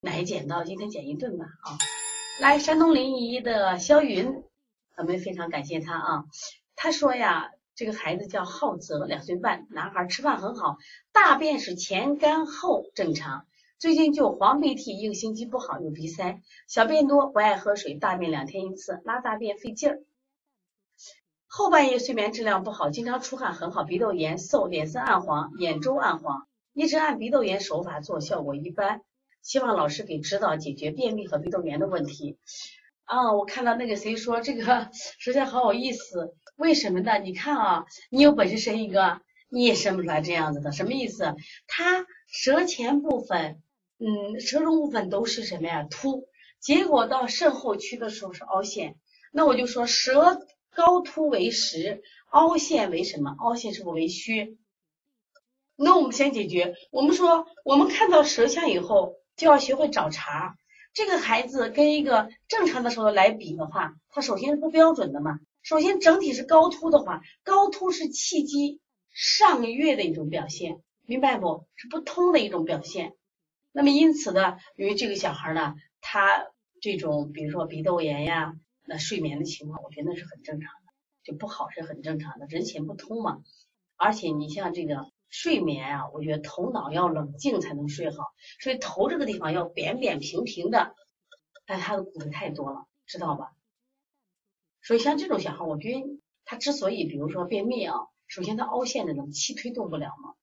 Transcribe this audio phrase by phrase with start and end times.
[0.00, 1.76] 奶剪刀今天剪一顿吧啊！
[2.40, 4.44] 来，山东临沂的肖云，
[4.96, 6.24] 我们非常感谢他啊。
[6.76, 10.78] 他说呀，这个孩子叫浩泽，两岁半，男孩，吃饭很好，
[11.10, 13.46] 大便是前干后正常，
[13.80, 20.04] 最近就黄鼻涕，一个星期不好，有鼻塞，小便多，不爱喝水，大便两天一次，拉大便费劲儿。
[21.48, 29.02] 后半夜睡眠质量不好，经常出汗很好，鼻窦炎瘦，脸色暗黄，眼周暗黄，一直按鼻窦炎手法做，效果一般。
[29.42, 32.36] 希望老师给指导解决便秘和鼻窦炎的问题
[33.04, 33.32] 啊！
[33.32, 37.18] 我看到那个谁说这个舌象好有意思，为什么呢？
[37.18, 41.34] 你看啊，你有本事生一个，你也生不出来这样子的，什么意思？
[41.66, 43.62] 他舌前部分，
[43.98, 45.84] 嗯，舌中部分都是什么呀？
[45.84, 46.28] 凸，
[46.60, 48.96] 结果到肾后区的时候是凹陷。
[49.32, 53.34] 那我就说舌高凸为实，凹陷为什么？
[53.38, 54.58] 凹陷是不为虚？
[55.76, 56.74] 那我们先解决。
[56.90, 59.14] 我们说，我们看到舌象以后。
[59.38, 60.58] 就要学会找茬。
[60.92, 65.38] 这个孩子跟一个正常的时候来比的话，他首先是不标准的嘛。
[65.62, 68.80] 首先整体是高凸的话，高凸是气机
[69.14, 71.66] 上越的一种表现，明白不？
[71.76, 73.14] 是不通的一种表现。
[73.70, 76.48] 那么因此呢，由于这个小孩呢，他
[76.80, 78.54] 这种比如说鼻窦炎呀，
[78.86, 83.38] 那睡眠的情况，我觉得那是很正常的，就不好是很正常的，人前不通嘛。
[83.96, 85.06] 而且你像这个。
[85.28, 90.94] 睡眠啊，我觉得头脑要冷静才能睡好，所以头这个地方要扁扁平平的，
[91.66, 93.52] 但他的骨头太多了，知道吧？
[94.82, 97.94] 所以像这种小孩，我觉得他之所以比如说便秘啊，
[98.26, 100.34] 首先他凹陷的种气推动不了嘛，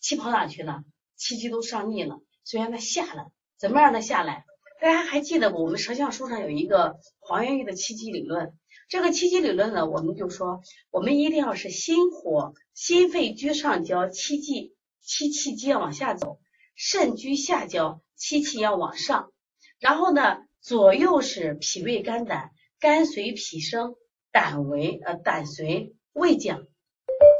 [0.00, 0.84] 气跑哪去了？
[1.16, 4.44] 气机都上逆了，所以他下来，怎么让他下来？
[4.82, 5.64] 大家还记得不？
[5.64, 8.54] 我们舌象书上有一个黄元玉的气机理论。
[8.88, 16.38] 这个气机理论呢，我们就说，我们一定要是心火、心肺居上焦，气机气气机要往下走；
[16.76, 19.32] 肾居下焦，气气要往上。
[19.80, 23.96] 然后呢，左右是脾胃肝胆，肝随脾升，
[24.30, 26.66] 胆为呃胆随胃降。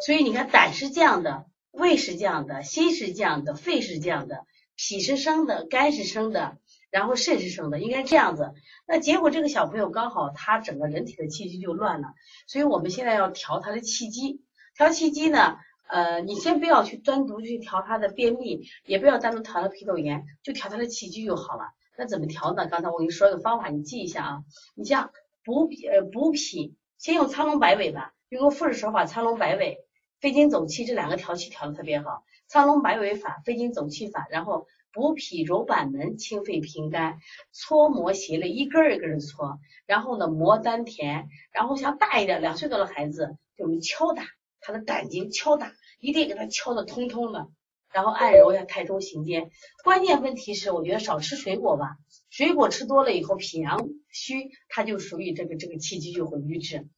[0.05, 6.59] 所以你看，胆是降的，胃是降的，心是降的，肺是降的，脾是升的，肝是升的。
[6.97, 8.55] 然后肾是生的，应该这样子。
[8.87, 12.15] 那结果这个小朋友刚好他整个人体的气机就乱了，
[12.47, 14.41] 所以我们现在要调他的气机。
[14.75, 15.59] 调气机呢，
[15.89, 21.65] 呃，你先不要去单独去调他的便秘，也不要单独调他脾窦炎，就调他的气机就好了。
[21.99, 22.67] 那怎么调呢？
[22.67, 24.45] 刚才我给你说个方法，你记一下啊。
[24.75, 25.11] 你像
[25.45, 29.81] 补脾，呃，补脾先用苍龙摆尾吧，用个复式手法，苍龙摆尾，
[30.23, 32.23] 飞经走气这两个调气调的特别好。
[32.49, 34.67] 苍龙摆尾法，飞经走气法，然后。
[34.97, 37.19] 补脾揉板门，清肺平肝，
[37.53, 39.59] 搓摩胁肋，一根一根的搓。
[39.85, 41.29] 然后呢，摩丹田。
[41.53, 44.25] 然后像大一点，两岁多的孩子，就我们敲打
[44.59, 47.49] 他的胆经，敲打，一定给他敲的通通的。
[47.93, 49.51] 然后按揉一下太冲、行间。
[49.85, 51.99] 关键问题是，我觉得少吃水果吧。
[52.31, 56.89] 水果吃多了以后，脾阳虚，它就属于这个这个气机就会瘀滞。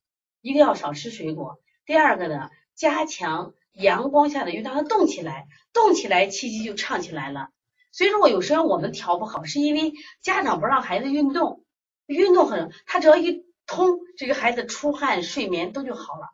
[0.41, 1.59] 一定要少吃水果。
[1.85, 7.49] 第二个呢，加强阳光下的，运，让它动起来，动起来，气机就畅起来了。
[7.91, 11.65] 所以说我有时候我们调不好，是因为家长不让孩子运动，
[12.07, 16.29] 运动很，他只要一通，这个孩子出汗、睡眠都就好了，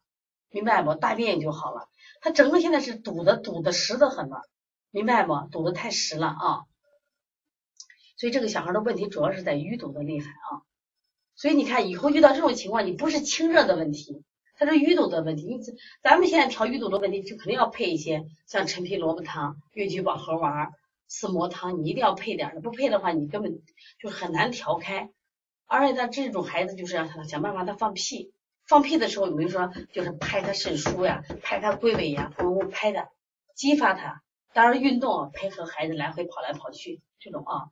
[0.50, 0.94] 明白不？
[0.94, 1.88] 大便也就好了。
[2.20, 4.42] 他整个现在是堵的，堵的实的很了，
[4.90, 5.34] 明白不？
[5.50, 6.62] 堵的太实了啊。
[8.16, 10.62] 所以这个小孩的问题主要是在淤堵的厉害啊。
[11.34, 14.22] 所以你看以后遇到这种情况，你不是清热的问题，
[14.56, 15.46] 它是淤堵的问题。
[15.46, 15.60] 你
[16.02, 20.72] 咱们现在调淤堵的问题，就肯定要配一些像陈皮萝卜汤、越橘保和丸。
[21.06, 23.60] 四磨汤你一定要配点儿，不配的话你根本
[23.98, 25.10] 就很难调开。
[25.66, 28.32] 而且他这种孩子就是让他想办法他放屁，
[28.66, 33.08] 放屁的时候有没有说就是拍他肾腧呀，拍他龟尾呀，呜呜拍的，
[33.54, 34.22] 激发他。
[34.52, 37.70] 当然运动配合孩子来回跑来跑去这种啊。